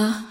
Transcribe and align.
Bauma 0.00 0.24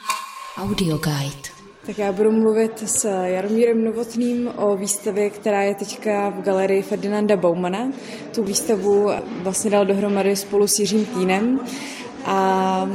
Audioguide. 0.58 1.50
Tak 1.86 1.98
já 1.98 2.12
budu 2.12 2.32
mluvit 2.32 2.90
s 2.90 3.06
Jaromírem 3.24 3.84
Novotným 3.84 4.52
o 4.56 4.78
výstavě, 4.78 5.30
která 5.30 5.62
je 5.62 5.76
teďka 5.76 6.30
v 6.30 6.42
galerii 6.42 6.82
Ferdinanda 6.82 7.38
Baumana. 7.38 7.92
Tu 8.36 8.44
výstavu 8.44 9.10
vlastně 9.44 9.72
dal 9.72 9.86
dohromady 9.86 10.36
spolu 10.36 10.68
s 10.68 10.80
Jiřím 10.80 11.06
Týnem 11.06 11.60
a 12.26 12.90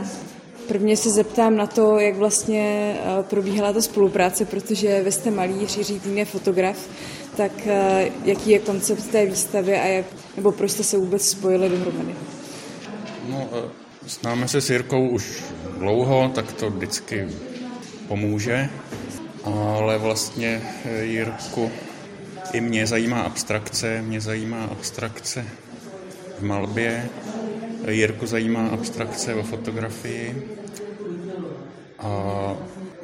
Prvně 0.69 0.97
se 0.97 1.11
zeptám 1.11 1.57
na 1.57 1.67
to, 1.67 1.99
jak 1.99 2.17
vlastně 2.17 2.97
eh, 2.99 3.23
probíhala 3.23 3.73
ta 3.73 3.81
spolupráce, 3.81 4.45
protože 4.45 5.03
vy 5.03 5.13
jste 5.13 5.31
malíř, 5.31 5.77
Jiří 5.77 6.01
Týn 6.01 6.19
je 6.19 6.25
fotograf, 6.25 6.89
tak 7.37 7.53
eh, 7.67 8.11
jaký 8.25 8.51
je 8.51 8.59
koncept 8.59 9.07
té 9.07 9.27
výstavy 9.27 9.77
a 9.77 9.87
jak, 9.87 10.07
nebo 10.37 10.53
proč 10.53 10.71
jste 10.71 10.83
se 10.83 10.99
vůbec 10.99 11.29
spojili 11.29 11.69
dohromady? 11.69 12.15
No, 13.29 13.49
eh, 13.53 13.84
známe 14.07 14.49
se 14.49 14.61
s 14.61 14.71
Jirkou 14.71 15.09
už 15.09 15.45
dlouho, 15.79 16.29
tak 16.35 16.53
to 16.53 16.71
vždycky 16.71 17.29
pomůže, 18.09 18.69
ale 19.45 19.99
vlastně 19.99 20.63
Jirku 21.01 21.71
i 22.53 22.61
mě 22.61 22.87
zajímá 22.87 23.21
abstrakce, 23.21 24.03
mě 24.03 24.21
zajímá 24.21 24.65
abstrakce 24.65 25.45
v 26.39 26.43
malbě, 26.43 27.09
Jirku 27.89 28.27
zajímá 28.27 28.69
abstrakce 28.69 29.35
ve 29.35 29.43
fotografii. 29.43 30.49
A 31.99 32.55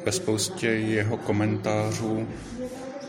ve 0.05 0.11
spoustě 0.11 0.67
jeho 0.67 1.17
komentářů 1.17 2.27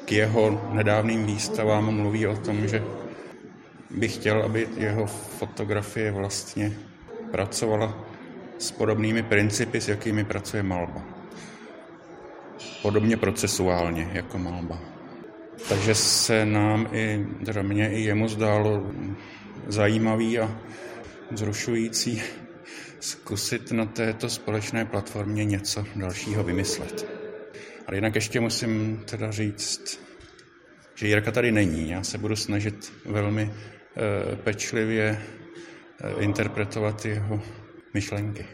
k 0.04 0.12
jeho 0.12 0.70
nedávným 0.72 1.26
výstavám 1.26 1.94
mluví 1.94 2.26
o 2.26 2.36
tom, 2.36 2.68
že 2.68 2.82
by 3.90 4.08
chtěl, 4.08 4.42
aby 4.42 4.68
jeho 4.76 5.06
fotografie 5.06 6.10
vlastně 6.12 6.72
pracovala 7.32 8.04
s 8.58 8.70
podobnými 8.70 9.22
principy, 9.22 9.80
s 9.80 9.88
jakými 9.88 10.24
pracuje 10.24 10.62
malba. 10.62 11.04
Podobně 12.82 13.16
procesuálně 13.16 14.10
jako 14.12 14.38
malba. 14.38 14.78
Takže 15.68 15.94
se 15.94 16.46
nám 16.46 16.88
i, 16.92 17.26
teda 17.44 17.62
mě 17.62 17.90
i 17.92 18.00
jemu 18.00 18.28
zdálo 18.28 18.92
zajímavý 19.66 20.38
a 20.38 20.58
zrušující 21.30 22.22
zkusit 23.00 23.72
na 23.72 23.86
této 23.86 24.28
společné 24.28 24.84
platformě 24.84 25.44
něco 25.44 25.84
dalšího 25.96 26.44
vymyslet. 26.44 27.06
Ale 27.86 27.96
jinak 27.96 28.14
ještě 28.14 28.40
musím 28.40 29.02
teda 29.04 29.30
říct, 29.30 30.00
že 30.94 31.08
Jirka 31.08 31.30
tady 31.30 31.52
není. 31.52 31.90
Já 31.90 32.02
se 32.02 32.18
budu 32.18 32.36
snažit 32.36 32.92
velmi 33.06 33.42
e, 33.42 34.36
pečlivě 34.36 35.22
interpretovat 36.18 37.04
jeho 37.04 37.40
myšlenky. 37.94 38.46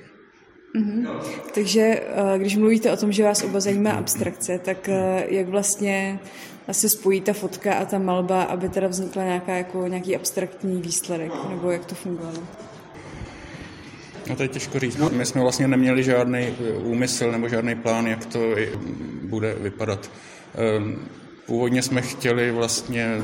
Mm-hmm. 0.76 1.08
Takže 1.54 1.80
eh, 1.80 2.38
když 2.38 2.56
mluvíte 2.56 2.92
o 2.92 2.96
tom, 2.96 3.12
že 3.12 3.24
vás 3.24 3.42
oba 3.42 3.60
zajímá 3.60 3.90
abstrakce, 3.90 4.58
tak 4.58 4.88
jak 5.28 5.48
vlastně 5.48 6.18
se 6.72 6.88
spojí 6.88 7.20
ta 7.20 7.32
fotka 7.32 7.74
a 7.74 7.84
ta 7.84 7.98
malba, 7.98 8.42
aby 8.42 8.68
teda 8.68 8.88
vznikla 8.88 9.24
nějaká, 9.24 9.54
jako, 9.54 9.86
nějaký 9.86 10.16
abstraktní 10.16 10.82
výsledek, 10.82 11.32
nebo 11.48 11.70
jak 11.70 11.84
to 11.84 11.94
fungovalo? 11.94 12.38
No 14.28 14.36
to 14.36 14.42
je 14.42 14.48
těžko 14.48 14.78
říct. 14.78 14.96
My 14.96 15.26
jsme 15.26 15.40
vlastně 15.40 15.68
neměli 15.68 16.02
žádný 16.02 16.38
eh, 16.40 16.72
úmysl 16.72 17.32
nebo 17.32 17.48
žádný 17.48 17.74
plán, 17.74 18.06
jak 18.06 18.26
to 18.26 18.40
bude 19.22 19.54
vypadat. 19.54 20.10
Ehm, 20.54 20.98
původně 21.46 21.82
jsme 21.82 22.02
chtěli 22.02 22.50
vlastně 22.50 23.18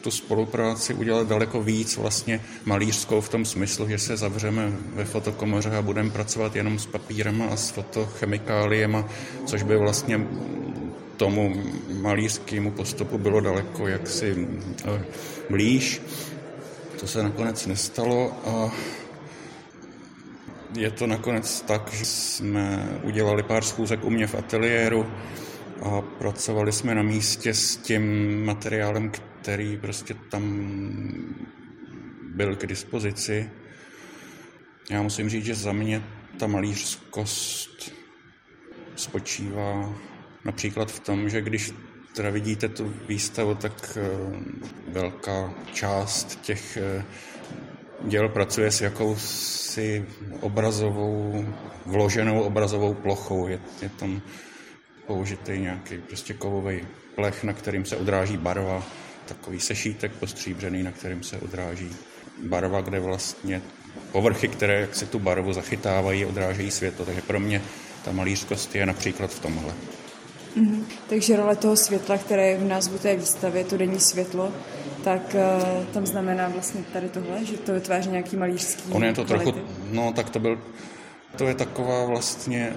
tu 0.00 0.10
spolupráci 0.10 0.94
udělat 0.94 1.28
daleko 1.28 1.62
víc 1.62 1.96
vlastně 1.96 2.40
malířskou 2.64 3.20
v 3.20 3.28
tom 3.28 3.44
smyslu, 3.44 3.88
že 3.88 3.98
se 3.98 4.16
zavřeme 4.16 4.72
ve 4.94 5.04
fotokomoře 5.04 5.70
a 5.70 5.82
budeme 5.82 6.10
pracovat 6.10 6.56
jenom 6.56 6.78
s 6.78 6.86
papírem 6.86 7.42
a 7.42 7.56
s 7.56 7.70
fotochemikáliemi, 7.70 9.04
což 9.46 9.62
by 9.62 9.76
vlastně 9.76 10.26
tomu 11.16 11.54
malířskému 12.00 12.70
postupu 12.70 13.18
bylo 13.18 13.40
daleko 13.40 13.88
jaksi 13.88 14.48
eh, 14.84 15.04
blíž. 15.50 16.02
To 17.00 17.06
se 17.06 17.22
nakonec 17.22 17.66
nestalo 17.66 18.32
a 18.46 18.70
je 20.76 20.90
to 20.90 21.06
nakonec 21.06 21.60
tak, 21.60 21.92
že 21.92 22.04
jsme 22.04 22.88
udělali 23.02 23.42
pár 23.42 23.64
schůzek 23.64 24.04
u 24.04 24.10
mě 24.10 24.26
v 24.26 24.34
ateliéru 24.34 25.06
a 25.82 26.00
pracovali 26.00 26.72
jsme 26.72 26.94
na 26.94 27.02
místě 27.02 27.54
s 27.54 27.76
tím 27.76 28.04
materiálem, 28.44 29.10
který 29.10 29.76
prostě 29.76 30.14
tam 30.14 30.42
byl 32.34 32.56
k 32.56 32.66
dispozici. 32.66 33.50
Já 34.90 35.02
musím 35.02 35.28
říct, 35.28 35.44
že 35.44 35.54
za 35.54 35.72
mě 35.72 36.02
ta 36.38 36.46
malířskost 36.46 37.92
spočívá 38.96 39.94
například 40.44 40.90
v 40.90 41.00
tom, 41.00 41.28
že 41.28 41.40
když 41.40 41.72
teda 42.14 42.30
vidíte 42.30 42.68
tu 42.68 42.94
výstavu, 43.08 43.54
tak 43.54 43.98
eh, 44.00 44.08
velká 44.88 45.54
část 45.72 46.40
těch 46.40 46.76
eh, 46.76 47.04
děl 48.04 48.28
pracuje 48.28 48.70
s 48.70 48.80
jakousi 48.80 50.06
obrazovou, 50.40 51.46
vloženou 51.86 52.42
obrazovou 52.42 52.94
plochou. 52.94 53.48
Je, 53.48 53.60
je 53.82 53.88
tam 53.88 54.22
použitý 55.10 55.58
nějaký 55.58 55.98
prostě 55.98 56.34
kovový 56.34 56.86
plech, 57.14 57.44
na 57.44 57.52
kterým 57.52 57.84
se 57.84 57.96
odráží 57.96 58.36
barva, 58.36 58.82
takový 59.26 59.60
sešítek 59.60 60.12
postříbřený, 60.12 60.82
na 60.82 60.92
kterým 60.92 61.22
se 61.22 61.36
odráží 61.36 61.90
barva, 62.42 62.80
kde 62.80 63.00
vlastně 63.00 63.62
povrchy, 64.12 64.48
které 64.48 64.80
jak 64.80 64.94
se 64.94 65.06
tu 65.06 65.18
barvu 65.18 65.52
zachytávají, 65.52 66.24
odrážejí 66.24 66.70
světlo. 66.70 67.04
Takže 67.04 67.22
pro 67.22 67.40
mě 67.40 67.62
ta 68.04 68.12
malířskost 68.12 68.74
je 68.74 68.86
například 68.86 69.30
v 69.30 69.40
tomhle. 69.40 69.74
Mm-hmm. 70.56 70.82
Takže 71.08 71.36
role 71.36 71.56
toho 71.56 71.76
světla, 71.76 72.18
které 72.18 72.46
je 72.48 72.58
v 72.58 72.68
názvu 72.68 72.98
té 72.98 73.16
výstavy, 73.16 73.64
to 73.64 73.76
denní 73.76 74.00
světlo, 74.00 74.52
tak 75.04 75.34
uh, 75.34 75.84
tam 75.84 76.06
znamená 76.06 76.48
vlastně 76.48 76.84
tady 76.92 77.08
tohle, 77.08 77.44
že 77.44 77.56
to 77.56 77.72
vytváří 77.72 78.10
nějaký 78.10 78.36
malířský 78.36 78.92
On 78.92 79.04
je 79.04 79.12
to 79.12 79.24
kvality. 79.24 79.52
trochu, 79.52 79.68
no 79.90 80.12
tak 80.12 80.30
to 80.30 80.38
byl, 80.38 80.58
to 81.36 81.48
je 81.48 81.54
taková 81.54 82.04
vlastně 82.04 82.72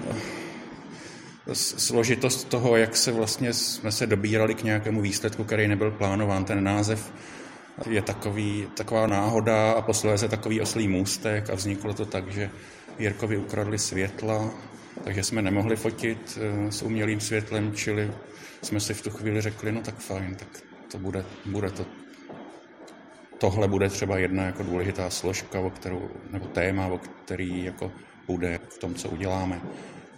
složitost 1.52 2.48
toho, 2.48 2.76
jak 2.76 2.96
se 2.96 3.12
vlastně 3.12 3.52
jsme 3.52 3.92
se 3.92 4.06
dobírali 4.06 4.54
k 4.54 4.62
nějakému 4.62 5.00
výsledku, 5.00 5.44
který 5.44 5.68
nebyl 5.68 5.90
plánován. 5.90 6.44
Ten 6.44 6.64
název 6.64 7.12
je 7.90 8.02
takový, 8.02 8.68
taková 8.76 9.06
náhoda 9.06 9.72
a 9.72 9.82
posléze 9.82 10.28
takový 10.28 10.60
oslý 10.60 10.88
můstek 10.88 11.50
a 11.50 11.54
vzniklo 11.54 11.94
to 11.94 12.06
tak, 12.06 12.32
že 12.32 12.50
Jirkovi 12.98 13.36
ukradli 13.36 13.78
světla, 13.78 14.50
takže 15.04 15.22
jsme 15.22 15.42
nemohli 15.42 15.76
fotit 15.76 16.38
eh, 16.40 16.72
s 16.72 16.82
umělým 16.82 17.20
světlem, 17.20 17.72
čili 17.74 18.10
jsme 18.62 18.80
si 18.80 18.94
v 18.94 19.02
tu 19.02 19.10
chvíli 19.10 19.40
řekli, 19.40 19.72
no 19.72 19.80
tak 19.80 19.98
fajn, 19.98 20.34
tak 20.34 20.48
to 20.90 20.98
bude, 20.98 21.24
bude 21.46 21.70
to 21.70 21.86
tohle 23.38 23.68
bude 23.68 23.88
třeba 23.88 24.18
jedna 24.18 24.44
jako 24.44 24.62
důležitá 24.62 25.10
složka, 25.10 25.60
o 25.60 25.70
kterou, 25.70 26.10
nebo 26.30 26.46
téma, 26.46 26.86
o 26.86 26.98
který 26.98 27.64
jako 27.64 27.92
bude 28.26 28.60
v 28.68 28.78
tom, 28.78 28.94
co 28.94 29.08
uděláme. 29.08 29.60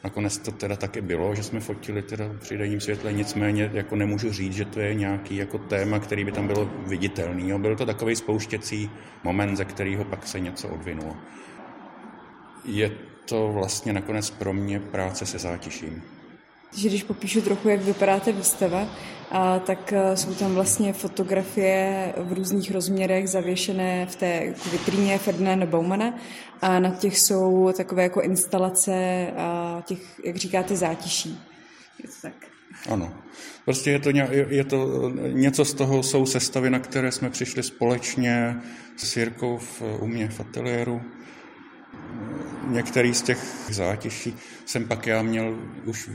Nakonec 0.06 0.38
to 0.38 0.52
teda 0.52 0.76
taky 0.76 1.00
bylo, 1.00 1.34
že 1.34 1.42
jsme 1.42 1.60
fotili 1.60 2.02
teda 2.02 2.30
při 2.38 2.58
denním 2.58 2.80
světle, 2.80 3.12
nicméně 3.12 3.70
jako 3.72 3.96
nemůžu 3.96 4.32
říct, 4.32 4.52
že 4.52 4.64
to 4.64 4.80
je 4.80 4.94
nějaký 4.94 5.36
jako 5.36 5.58
téma, 5.58 5.98
který 5.98 6.24
by 6.24 6.32
tam 6.32 6.46
bylo 6.46 6.70
viditelný. 6.86 7.48
Jo. 7.48 7.58
Byl 7.58 7.76
to 7.76 7.86
takový 7.86 8.16
spouštěcí 8.16 8.90
moment, 9.24 9.56
ze 9.56 9.64
kterého 9.64 10.04
pak 10.04 10.26
se 10.26 10.40
něco 10.40 10.68
odvinulo. 10.68 11.16
Je 12.64 12.90
to 13.24 13.52
vlastně 13.52 13.92
nakonec 13.92 14.30
pro 14.30 14.52
mě 14.52 14.80
práce 14.80 15.26
se 15.26 15.38
zátiším 15.38 16.02
že 16.76 16.88
když 16.88 17.02
popíšu 17.02 17.40
trochu, 17.40 17.68
jak 17.68 17.80
vypadá 17.80 18.20
ta 18.20 18.30
výstava, 18.30 18.88
a 19.30 19.58
tak 19.58 19.92
e, 19.92 20.16
jsou 20.16 20.34
tam 20.34 20.54
vlastně 20.54 20.92
fotografie 20.92 22.12
v 22.16 22.32
různých 22.32 22.70
rozměrech 22.70 23.28
zavěšené 23.28 24.06
v 24.06 24.16
té 24.16 24.54
vitríně 24.72 25.18
Ferdinanda 25.18 25.66
Baumana 25.66 26.14
a 26.62 26.80
na 26.80 26.90
těch 26.90 27.18
jsou 27.18 27.72
takové 27.76 28.02
jako 28.02 28.20
instalace 28.20 29.26
těch, 29.84 30.20
jak 30.24 30.36
říkáte, 30.36 30.76
zátiší. 30.76 31.40
Je 32.02 32.08
to 32.08 32.14
tak? 32.22 32.46
Ano. 32.88 33.14
Prostě 33.64 33.90
je 33.90 33.98
to, 33.98 34.10
je 34.48 34.64
to 34.64 35.10
něco 35.32 35.64
z 35.64 35.74
toho, 35.74 36.02
jsou 36.02 36.26
sestavy, 36.26 36.70
na 36.70 36.78
které 36.78 37.12
jsme 37.12 37.30
přišli 37.30 37.62
společně 37.62 38.56
s 38.96 39.16
Jirkou 39.16 39.58
v, 39.58 39.82
u 40.00 40.06
mě 40.06 40.28
v 40.28 40.40
ateliéru. 40.40 41.02
Některý 42.68 43.14
z 43.14 43.22
těch 43.22 43.38
zátiší 43.70 44.36
jsem 44.64 44.88
pak 44.88 45.06
já 45.06 45.22
měl 45.22 45.58
už 45.84 46.10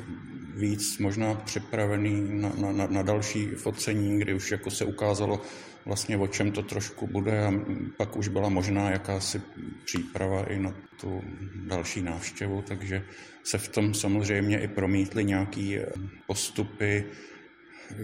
víc 0.55 0.97
možná 0.97 1.35
připravený 1.35 2.41
na, 2.41 2.71
na, 2.71 2.87
na 2.87 3.01
další 3.01 3.47
focení, 3.47 4.19
kdy 4.19 4.33
už 4.33 4.51
jako 4.51 4.71
se 4.71 4.85
ukázalo 4.85 5.41
vlastně 5.85 6.17
o 6.17 6.27
čem 6.27 6.51
to 6.51 6.63
trošku 6.63 7.07
bude 7.07 7.45
a 7.45 7.53
pak 7.97 8.17
už 8.17 8.27
byla 8.27 8.49
možná 8.49 8.89
jakási 8.89 9.41
příprava 9.85 10.43
i 10.43 10.59
na 10.59 10.73
tu 11.01 11.21
další 11.67 12.01
návštěvu, 12.01 12.61
takže 12.61 13.03
se 13.43 13.57
v 13.57 13.67
tom 13.67 13.93
samozřejmě 13.93 14.59
i 14.59 14.67
promítly 14.67 15.25
nějaké 15.25 15.85
postupy 16.27 17.05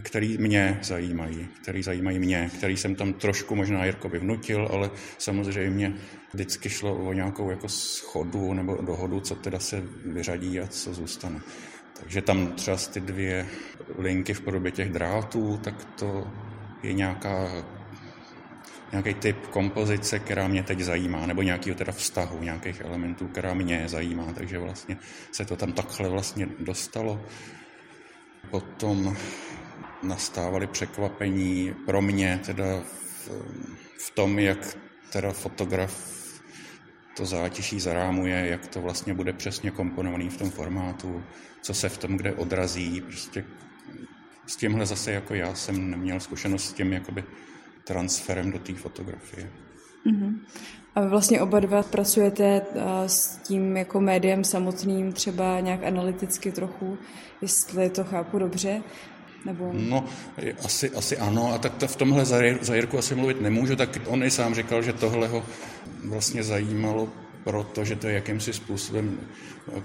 který 0.02 0.38
mě 0.38 0.80
zajímají, 0.84 1.48
který 1.62 1.84
zajímají 1.84 2.20
mě, 2.20 2.52
který 2.58 2.78
jsem 2.78 2.96
tam 2.96 3.14
trošku 3.14 3.56
možná 3.56 3.86
Jirkovi 3.86 4.20
vnutil, 4.20 4.70
ale 4.72 4.92
samozřejmě 5.18 5.94
vždycky 6.34 6.70
šlo 6.70 6.96
o 6.96 7.14
nějakou 7.14 7.50
jako 7.50 7.70
schodu 7.70 8.54
nebo 8.54 8.76
dohodu, 8.82 9.20
co 9.20 9.36
teda 9.36 9.60
se 9.60 9.84
vyřadí 10.06 10.60
a 10.60 10.68
co 10.68 10.94
zůstane. 10.94 11.42
Takže 12.00 12.22
tam 12.22 12.48
třeba 12.48 12.78
ty 12.78 13.00
dvě 13.00 13.46
linky 13.98 14.34
v 14.34 14.42
podobě 14.42 14.72
těch 14.72 14.90
drátů, 14.92 15.60
tak 15.64 15.86
to 15.86 16.28
je 16.84 16.94
nějaká 16.94 17.64
nějaký 18.92 19.14
typ 19.14 19.48
kompozice, 19.48 20.20
která 20.20 20.48
mě 20.48 20.64
teď 20.64 20.80
zajímá, 20.80 21.26
nebo 21.26 21.42
nějakého 21.42 21.76
teda 21.76 21.92
vztahu, 21.92 22.44
nějakých 22.44 22.82
elementů, 22.82 23.28
která 23.28 23.54
mě 23.54 23.84
zajímá, 23.86 24.34
takže 24.34 24.58
vlastně 24.58 24.98
se 25.32 25.46
to 25.46 25.56
tam 25.56 25.74
takhle 25.74 26.10
vlastně 26.10 26.48
dostalo. 26.60 27.22
Potom 28.50 29.18
nastávaly 30.04 30.68
překvapení 30.68 31.76
pro 31.86 32.02
mě 32.02 32.40
teda 32.46 32.82
v, 32.84 33.30
v 34.00 34.12
tom, 34.12 34.40
jak 34.40 34.78
teda 35.12 35.32
fotograf 35.32 36.18
to 37.18 37.26
zátiší 37.26 37.80
zarámuje, 37.80 38.48
jak 38.48 38.68
to 38.68 38.82
vlastně 38.82 39.14
bude 39.14 39.34
přesně 39.34 39.72
komponovaný 39.72 40.30
v 40.30 40.38
tom 40.38 40.50
formátu, 40.50 41.24
co 41.62 41.74
se 41.74 41.90
v 41.90 41.98
tom 41.98 42.18
kde 42.18 42.34
odrazí. 42.34 43.02
Prostě 43.02 43.46
s 44.48 44.56
tímhle 44.56 44.86
zase 44.86 45.12
jako 45.12 45.34
já 45.34 45.56
jsem 45.56 45.92
neměl 45.92 46.20
zkušenost 46.20 46.64
s 46.64 46.74
tím 46.74 46.94
jakoby 46.94 47.24
transferem 47.84 48.52
do 48.52 48.60
té 48.60 48.74
fotografie. 48.74 49.50
Mm-hmm. 50.06 50.40
A 50.96 51.02
vy 51.02 51.08
vlastně 51.08 51.42
oba 51.42 51.60
dva 51.60 51.84
pracujete 51.84 52.62
s 53.08 53.38
tím 53.38 53.78
jako 53.78 54.02
médiem 54.02 54.44
samotným 54.44 55.14
třeba 55.14 55.60
nějak 55.60 55.84
analyticky 55.84 56.52
trochu, 56.52 56.98
jestli 57.42 57.90
to 57.90 58.04
chápu 58.04 58.40
dobře. 58.40 58.84
Nebo... 59.46 59.70
No, 59.74 60.06
asi, 60.66 60.90
asi 60.90 61.18
ano. 61.18 61.54
A 61.54 61.58
tak 61.58 61.76
to 61.76 61.88
v 61.88 61.96
tomhle 61.96 62.26
za, 62.26 62.44
Jirku 62.74 62.98
asi 62.98 63.16
mluvit 63.16 63.42
nemůžu, 63.42 63.76
tak 63.76 64.00
on 64.08 64.24
i 64.24 64.32
sám 64.32 64.56
říkal, 64.56 64.82
že 64.82 64.94
tohle 64.94 65.28
ho 65.28 65.46
vlastně 66.06 66.44
zajímalo, 66.44 67.10
protože 67.44 67.96
to 67.96 68.08
je 68.08 68.14
jakýmsi 68.14 68.54
způsobem 68.54 69.20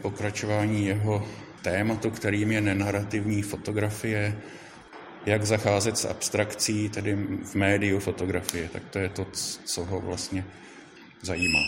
pokračování 0.02 0.86
jeho 0.86 1.26
tématu, 1.62 2.10
kterým 2.10 2.52
je 2.52 2.60
nenarativní 2.60 3.42
fotografie, 3.42 4.38
jak 5.26 5.44
zacházet 5.46 5.98
s 5.98 6.04
abstrakcí, 6.04 6.88
tedy 6.88 7.14
v 7.44 7.54
médiu 7.54 7.98
fotografie. 7.98 8.68
Tak 8.68 8.82
to 8.90 8.98
je 8.98 9.08
to, 9.08 9.26
co 9.64 9.84
ho 9.84 10.00
vlastně 10.00 10.44
zajímá. 11.22 11.60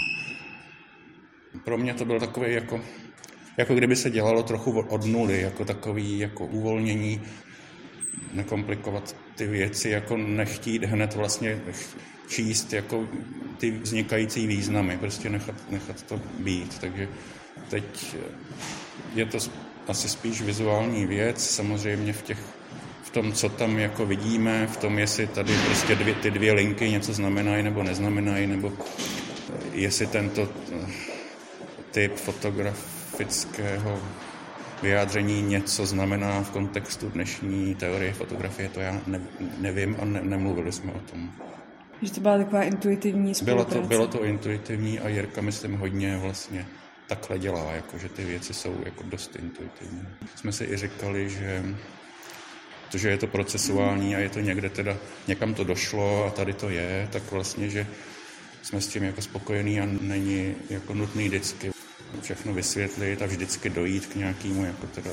Pro 1.64 1.78
mě 1.78 1.94
to 1.94 2.04
byl 2.04 2.20
takový 2.20 2.54
jako, 2.54 2.80
jako 3.56 3.74
kdyby 3.74 3.96
se 3.96 4.10
dělalo 4.10 4.42
trochu 4.42 4.80
od 4.80 5.04
nuly, 5.04 5.40
jako 5.40 5.64
takový 5.64 6.18
jako 6.18 6.46
uvolnění, 6.46 7.20
nekomplikovat 8.32 9.16
ty 9.34 9.46
věci, 9.46 9.90
jako 9.90 10.16
nechtít 10.16 10.84
hned 10.84 11.14
vlastně 11.14 11.58
číst 12.28 12.72
jako 12.72 13.08
ty 13.58 13.70
vznikající 13.70 14.46
významy, 14.46 14.98
prostě 14.98 15.30
nechat, 15.30 15.70
nechat 15.70 16.02
to 16.02 16.20
být. 16.38 16.78
Takže 16.78 17.08
teď 17.70 18.16
je 19.14 19.26
to 19.26 19.38
asi 19.88 20.08
spíš 20.08 20.42
vizuální 20.42 21.06
věc, 21.06 21.50
samozřejmě 21.50 22.12
v 22.12 22.22
těch 22.22 22.38
v 23.02 23.10
tom, 23.10 23.32
co 23.32 23.48
tam 23.48 23.78
jako 23.78 24.06
vidíme, 24.06 24.66
v 24.66 24.76
tom, 24.76 24.98
jestli 24.98 25.26
tady 25.26 25.52
prostě 25.66 25.94
dvě, 25.94 26.14
ty 26.14 26.30
dvě 26.30 26.52
linky 26.52 26.90
něco 26.90 27.12
znamenají 27.12 27.62
nebo 27.62 27.82
neznamenají, 27.82 28.46
nebo 28.46 28.72
jestli 29.72 30.06
tento 30.06 30.48
typ 31.90 32.16
fotografického 32.16 34.02
vyjádření 34.84 35.42
něco 35.42 35.86
znamená 35.86 36.42
v 36.42 36.50
kontextu 36.50 37.08
dnešní 37.08 37.74
teorie 37.74 38.12
fotografie, 38.12 38.68
to 38.68 38.80
já 38.80 39.00
ne, 39.06 39.20
nevím 39.58 39.96
a 40.00 40.04
ne, 40.04 40.20
nemluvili 40.22 40.72
jsme 40.72 40.92
o 40.92 40.98
tom. 40.98 41.30
Že 42.02 42.12
to 42.12 42.20
byla 42.20 42.38
taková 42.38 42.62
intuitivní 42.62 43.34
spolupráce. 43.34 43.70
Bylo 43.70 43.82
to, 43.82 43.88
bylo 43.88 44.06
to 44.06 44.24
intuitivní 44.24 45.00
a 45.00 45.08
Jirka, 45.08 45.40
myslím, 45.40 45.76
hodně 45.76 46.16
vlastně 46.16 46.66
takhle 47.08 47.38
dělá, 47.38 47.72
jako, 47.72 47.98
že 47.98 48.08
ty 48.08 48.24
věci 48.24 48.54
jsou 48.54 48.76
jako 48.84 49.02
dost 49.02 49.36
intuitivní. 49.36 50.08
Jsme 50.36 50.52
si 50.52 50.64
i 50.64 50.76
říkali, 50.76 51.30
že 51.30 51.64
to, 52.90 52.98
že 52.98 53.10
je 53.10 53.16
to 53.16 53.26
procesuální 53.26 54.16
a 54.16 54.18
je 54.18 54.28
to 54.28 54.40
někde 54.40 54.70
teda, 54.70 54.96
někam 55.28 55.54
to 55.54 55.64
došlo 55.64 56.24
a 56.24 56.30
tady 56.30 56.52
to 56.52 56.70
je, 56.70 57.08
tak 57.12 57.32
vlastně, 57.32 57.70
že 57.70 57.86
jsme 58.62 58.80
s 58.80 58.88
tím 58.88 59.02
jako 59.02 59.22
spokojení 59.22 59.80
a 59.80 59.86
není 60.00 60.54
jako 60.70 60.94
nutný 60.94 61.28
vždycky 61.28 61.73
všechno 62.20 62.54
vysvětlit 62.54 63.22
a 63.22 63.26
vždycky 63.26 63.70
dojít 63.70 64.06
k 64.06 64.14
nějakému 64.14 64.64
jako 64.64 64.86
teda 64.86 65.10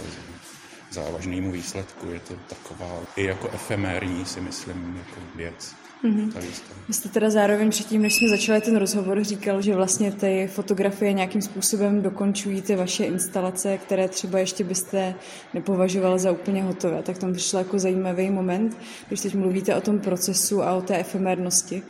závažnému 0.92 1.52
výsledku. 1.52 2.08
Je 2.12 2.20
to 2.20 2.34
taková 2.50 3.00
i 3.16 3.24
jako 3.24 3.50
efemérní, 3.54 4.26
si 4.26 4.42
myslím, 4.42 4.98
jako 4.98 5.22
věc. 5.36 5.76
Mm-hmm. 6.04 6.42
Vy 6.88 6.94
jste 6.94 7.10
teda 7.10 7.30
zároveň 7.30 7.70
předtím, 7.70 8.02
než 8.02 8.16
jsme 8.16 8.30
začali 8.30 8.62
ten 8.62 8.78
rozhovor, 8.78 9.24
říkal, 9.24 9.62
že 9.62 9.76
vlastně 9.76 10.12
ty 10.12 10.50
fotografie 10.52 11.14
nějakým 11.14 11.42
způsobem 11.42 12.02
dokončují 12.02 12.62
ty 12.62 12.76
vaše 12.76 13.04
instalace, 13.04 13.78
které 13.78 14.08
třeba 14.08 14.40
ještě 14.40 14.64
byste 14.64 15.16
nepovažoval 15.54 16.20
za 16.20 16.32
úplně 16.32 16.64
hotové. 16.64 17.04
Tak 17.04 17.18
tam 17.18 17.34
přišel 17.34 17.60
jako 17.60 17.80
zajímavý 17.80 18.30
moment, 18.30 18.78
když 19.08 19.22
teď 19.22 19.36
mluvíte 19.36 19.76
o 19.76 19.82
tom 19.82 20.00
procesu 20.00 20.64
a 20.64 20.74
o 20.74 20.82
té 20.82 20.98
efemérnosti 20.98 21.84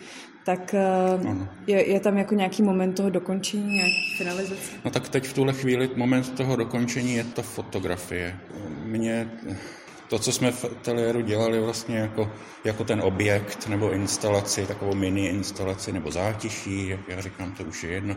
tak 0.46 0.76
ano. 1.28 1.48
je, 1.68 1.90
je 1.90 2.00
tam 2.00 2.18
jako 2.18 2.36
nějaký 2.36 2.64
moment 2.64 2.94
toho 2.94 3.10
dokončení, 3.10 3.74
nějaký 3.74 4.16
finalizace? 4.18 4.72
No 4.86 4.92
tak 4.92 5.10
teď 5.10 5.28
v 5.28 5.34
tuhle 5.34 5.54
chvíli 5.54 5.90
moment 5.96 6.36
toho 6.36 6.56
dokončení 6.56 7.14
je 7.14 7.24
to 7.24 7.42
fotografie. 7.42 8.38
Mně 8.84 9.32
to, 10.12 10.20
co 10.20 10.32
jsme 10.32 10.52
v 10.52 10.66
ateliéru 10.66 11.22
dělali 11.22 11.60
vlastně 11.60 11.98
jako, 11.98 12.32
jako 12.64 12.84
ten 12.84 13.02
objekt 13.02 13.68
nebo 13.68 13.92
instalaci, 13.92 14.66
takovou 14.66 14.96
mini 14.96 15.28
instalaci 15.28 15.92
nebo 15.92 16.12
zátiší, 16.12 16.90
jak 16.90 17.00
já 17.08 17.22
říkám, 17.22 17.52
to 17.52 17.64
už 17.64 17.84
je 17.84 17.92
jedno, 17.92 18.16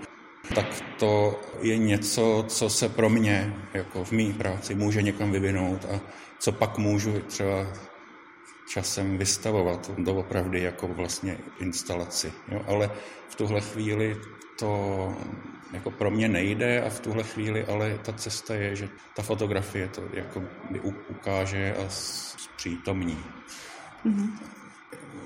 tak 0.54 0.66
to 0.98 1.40
je 1.60 1.78
něco, 1.78 2.44
co 2.48 2.70
se 2.70 2.88
pro 2.88 3.08
mě 3.08 3.54
jako 3.74 4.04
v 4.04 4.12
mý 4.12 4.32
práci 4.32 4.74
může 4.74 5.02
někam 5.02 5.32
vyvinout 5.32 5.84
a 5.84 6.00
co 6.38 6.52
pak 6.52 6.78
můžu 6.78 7.20
třeba 7.20 7.66
časem 8.68 9.18
vystavovat 9.18 9.90
doopravdy 9.98 10.62
jako 10.62 10.88
vlastně 10.88 11.38
instalaci. 11.60 12.32
Jo? 12.48 12.60
Ale 12.66 12.90
v 13.28 13.34
tuhle 13.34 13.60
chvíli 13.60 14.16
to 14.58 15.14
jako 15.72 15.90
pro 15.90 16.10
mě 16.10 16.28
nejde 16.28 16.82
a 16.82 16.88
v 16.90 17.00
tuhle 17.00 17.22
chvíli 17.22 17.64
ale 17.64 17.98
ta 18.04 18.12
cesta 18.12 18.54
je, 18.54 18.76
že 18.76 18.88
ta 19.16 19.22
fotografie 19.22 19.88
to 19.88 20.02
jako 20.12 20.42
by 20.70 20.80
ukáže 21.08 21.74
a 21.74 21.88
zpřítomní. 21.88 23.18
Mm-hmm. 24.04 24.30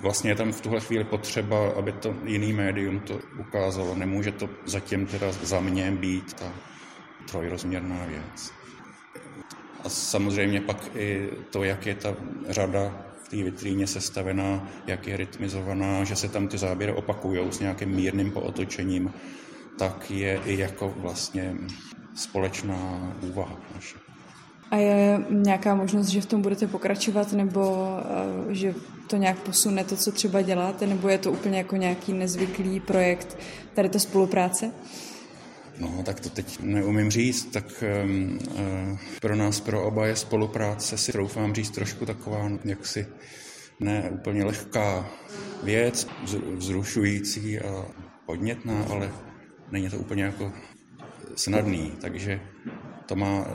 Vlastně 0.01 0.31
je 0.31 0.35
tam 0.35 0.53
v 0.53 0.61
tuhle 0.61 0.81
chvíli 0.81 1.05
potřeba, 1.05 1.71
aby 1.71 1.93
to 1.93 2.15
jiný 2.25 2.53
médium 2.53 3.01
to 3.01 3.21
ukázalo. 3.39 3.95
Nemůže 3.95 4.33
to 4.33 4.49
zatím 4.65 5.07
teda 5.07 5.33
za 5.33 5.61
mě 5.61 5.91
být 5.91 6.33
ta 6.33 6.53
trojrozměrná 7.31 8.05
věc. 8.05 8.53
A 9.85 9.89
samozřejmě 9.89 10.61
pak 10.61 10.97
i 10.97 11.31
to, 11.51 11.65
jak 11.65 11.87
je 11.87 11.95
ta 11.95 12.15
řada 12.49 13.07
té 13.31 13.37
vitríně 13.37 13.87
sestavená, 13.87 14.69
jak 14.87 15.07
je 15.07 15.17
rytmizovaná, 15.17 16.05
že 16.05 16.17
se 16.17 16.29
tam 16.29 16.49
ty 16.49 16.59
záběry 16.59 16.93
opakují 16.93 17.53
s 17.53 17.61
nějakým 17.61 17.89
mírným 17.89 18.31
pootočením, 18.31 19.13
tak 19.79 20.11
je 20.11 20.41
i 20.45 20.59
jako 20.59 20.95
vlastně 20.97 21.55
společná 22.15 23.13
úvaha 23.23 23.57
naše. 23.75 23.99
A 24.71 24.77
je 24.77 25.25
nějaká 25.31 25.75
možnost, 25.75 26.07
že 26.07 26.21
v 26.21 26.27
tom 26.27 26.43
budete 26.43 26.67
pokračovat, 26.67 27.33
nebo 27.33 27.89
uh, 28.47 28.53
že 28.53 28.75
to 29.07 29.17
nějak 29.17 29.39
posune 29.39 29.85
to, 29.85 29.97
co 29.97 30.13
třeba 30.13 30.43
děláte, 30.43 30.87
nebo 30.87 31.09
je 31.09 31.19
to 31.19 31.33
úplně 31.33 31.59
jako 31.59 31.77
nějaký 31.77 32.13
nezvyklý 32.13 32.81
projekt, 32.81 33.39
tady 33.75 33.89
ta 33.89 33.99
spolupráce? 33.99 34.71
No, 35.81 36.03
tak 36.05 36.21
to 36.21 36.31
teď 36.31 36.61
neumím 36.61 37.11
říct, 37.11 37.45
tak 37.45 37.85
um, 38.05 38.39
uh, 38.51 38.99
pro 39.21 39.37
nás, 39.37 39.61
pro 39.61 39.85
oba 39.85 40.07
je 40.07 40.17
spolupráce, 40.17 40.99
si 40.99 41.13
troufám 41.13 41.55
říct, 41.55 41.71
trošku 41.71 42.07
taková 42.07 42.51
jaksi 42.65 43.07
ne 43.81 44.11
úplně 44.11 44.45
lehká 44.45 45.11
věc, 45.63 46.09
vzrušující 46.55 47.61
a 47.61 47.87
podnětná, 48.27 48.85
ale 48.91 49.13
není 49.71 49.91
to 49.91 49.99
úplně 49.99 50.23
jako 50.23 50.53
snadný, 51.35 51.93
takže 52.01 52.41
to 53.07 53.17
má 53.17 53.47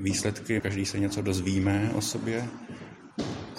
výsledky, 0.00 0.60
každý 0.60 0.86
se 0.86 0.98
něco 0.98 1.22
dozvíme 1.22 1.90
o 1.94 2.00
sobě, 2.00 2.48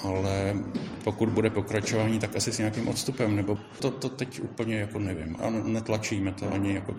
ale 0.04 0.56
pokud 1.04 1.30
bude 1.30 1.50
pokračování, 1.50 2.20
tak 2.20 2.36
asi 2.36 2.52
s 2.52 2.58
nějakým 2.58 2.88
odstupem, 2.88 3.36
nebo 3.36 3.58
to, 3.80 3.92
to 3.92 4.10
teď 4.10 4.42
úplně 4.42 4.76
jako 4.76 5.00
nevím. 5.00 5.38
A 5.40 5.50
netlačíme 5.50 6.32
to 6.32 6.54
ani 6.54 6.74
jako 6.74 6.96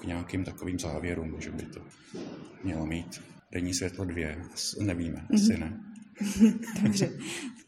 k 0.00 0.04
nějakým 0.04 0.44
takovým 0.44 0.78
závěrům, 0.78 1.40
že 1.40 1.50
by 1.50 1.62
to 1.62 1.80
mělo 2.64 2.86
mít 2.86 3.22
denní 3.52 3.74
světlo 3.74 4.04
dvě. 4.04 4.44
Nevíme, 4.80 5.26
mm-hmm. 5.30 5.34
asi 5.34 5.58
ne. 5.58 5.80
Dobře, 6.82 7.10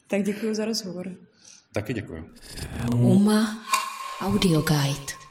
tak 0.07 0.23
děkuji 0.23 0.55
za 0.55 0.65
rozhovor. 0.65 1.17
Taky 1.73 1.95
děkuji. 1.95 2.31
Uma 2.93 3.65
Audio 4.21 4.63
Guide. 4.63 5.26